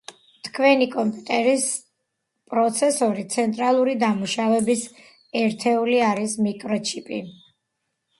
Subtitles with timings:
[0.45, 1.65] თქვენი კომპიუტერის
[2.53, 4.87] პროცესორი ცენტრალური დამუშავების
[5.43, 7.21] ერთეული არის მიკროჩიპი